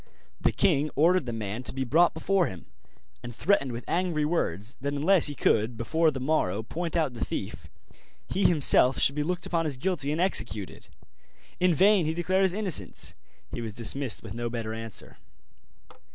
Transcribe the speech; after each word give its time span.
The 0.39 0.51
king 0.51 0.89
ordered 0.95 1.27
the 1.27 1.31
man 1.31 1.61
to 1.61 1.75
be 1.75 1.83
brought 1.83 2.15
before 2.15 2.47
him, 2.47 2.65
and 3.21 3.35
threatened 3.35 3.71
with 3.71 3.87
angry 3.87 4.25
words 4.25 4.75
that 4.81 4.93
unless 4.95 5.27
he 5.27 5.35
could 5.35 5.77
before 5.77 6.09
the 6.09 6.19
morrow 6.19 6.63
point 6.63 6.95
out 6.95 7.13
the 7.13 7.23
thief, 7.23 7.67
he 8.27 8.45
himself 8.45 8.97
should 8.97 9.13
be 9.13 9.21
looked 9.21 9.45
upon 9.45 9.67
as 9.67 9.77
guilty 9.77 10.11
and 10.11 10.19
executed. 10.19 10.87
In 11.59 11.75
vain 11.75 12.07
he 12.07 12.15
declared 12.15 12.41
his 12.41 12.53
innocence; 12.55 13.13
he 13.51 13.61
was 13.61 13.75
dismissed 13.75 14.23
with 14.23 14.33
no 14.33 14.49
better 14.49 14.73
answer. 14.73 15.19